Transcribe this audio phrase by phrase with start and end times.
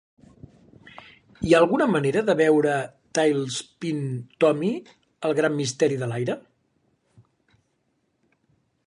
[1.47, 2.77] Hi ha alguna manera de veure
[3.19, 4.01] "Tailspin
[4.45, 4.71] Tommy
[5.29, 6.39] al gran misteri de l'aire"?